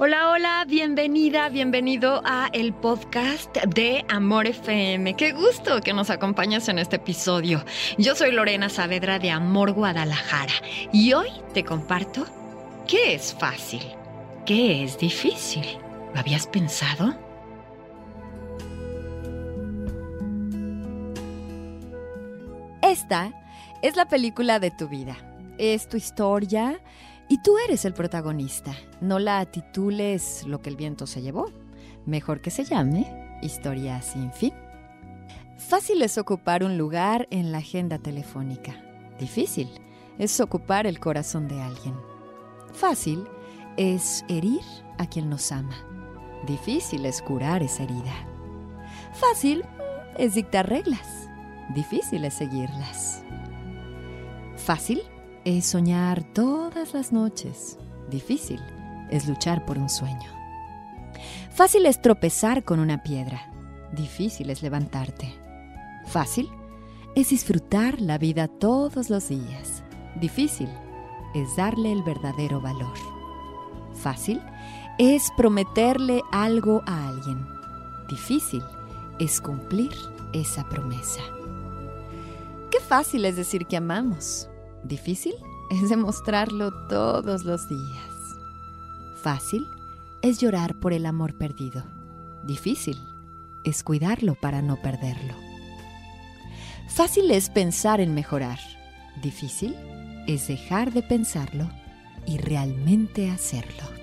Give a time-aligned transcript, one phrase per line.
[0.00, 5.16] Hola, hola, bienvenida, bienvenido a el podcast de Amor FM.
[5.16, 7.64] Qué gusto que nos acompañas en este episodio.
[7.98, 10.52] Yo soy Lorena Saavedra de Amor Guadalajara
[10.92, 12.26] y hoy te comparto
[12.86, 13.82] qué es fácil,
[14.46, 15.66] qué es difícil.
[16.14, 17.16] ¿Lo habías pensado?
[22.82, 23.32] Esta
[23.82, 25.16] es la película de tu vida.
[25.58, 26.80] Es tu historia
[27.28, 28.72] y tú eres el protagonista.
[29.00, 31.50] No la titules Lo que el viento se llevó.
[32.06, 34.54] Mejor que se llame Historia sin fin.
[35.58, 38.82] Fácil es ocupar un lugar en la agenda telefónica.
[39.18, 39.68] Difícil
[40.18, 41.94] es ocupar el corazón de alguien.
[42.72, 43.24] Fácil
[43.76, 44.62] es herir
[44.98, 45.76] a quien nos ama.
[46.46, 48.14] Difícil es curar esa herida.
[49.12, 49.64] Fácil
[50.16, 51.28] es dictar reglas.
[51.74, 53.22] Difícil es seguirlas.
[54.56, 55.02] Fácil
[55.56, 57.78] es soñar todas las noches.
[58.10, 58.60] Difícil
[59.10, 60.30] es luchar por un sueño.
[61.50, 63.50] Fácil es tropezar con una piedra.
[63.92, 65.34] Difícil es levantarte.
[66.06, 66.50] Fácil
[67.16, 69.82] es disfrutar la vida todos los días.
[70.20, 70.68] Difícil
[71.34, 72.98] es darle el verdadero valor.
[73.94, 74.42] Fácil
[74.98, 77.46] es prometerle algo a alguien.
[78.10, 78.62] Difícil
[79.18, 79.92] es cumplir
[80.34, 81.22] esa promesa.
[82.70, 84.50] Qué fácil es decir que amamos.
[84.84, 85.34] Difícil
[85.70, 88.38] es demostrarlo todos los días.
[89.22, 89.66] Fácil
[90.22, 91.84] es llorar por el amor perdido.
[92.44, 92.98] Difícil
[93.64, 95.34] es cuidarlo para no perderlo.
[96.88, 98.58] Fácil es pensar en mejorar.
[99.22, 99.74] Difícil
[100.26, 101.68] es dejar de pensarlo
[102.26, 103.97] y realmente hacerlo.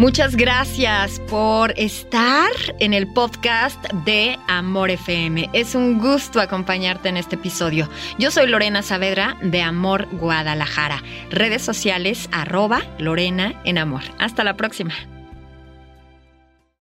[0.00, 5.50] Muchas gracias por estar en el podcast de Amor FM.
[5.52, 7.86] Es un gusto acompañarte en este episodio.
[8.18, 11.02] Yo soy Lorena Saavedra de Amor Guadalajara.
[11.28, 14.00] Redes sociales arroba Lorena en Amor.
[14.18, 14.94] Hasta la próxima.